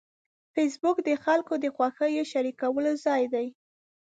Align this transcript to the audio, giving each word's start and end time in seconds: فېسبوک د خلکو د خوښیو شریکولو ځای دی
فېسبوک 0.53 0.97
د 1.07 1.09
خلکو 1.23 1.53
د 1.63 1.65
خوښیو 1.75 2.23
شریکولو 2.31 2.91
ځای 3.05 3.23
دی 3.33 3.47